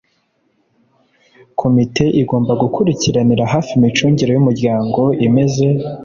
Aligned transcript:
komite 1.59 2.03
igomba 2.21 2.51
gukurikiranira 2.61 3.43
hafi 3.53 3.71
imicungire 3.77 4.31
y’umuryango 4.33 5.01
imeze 5.27 5.65